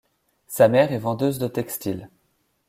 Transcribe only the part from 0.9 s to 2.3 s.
est vendeuse de textiles.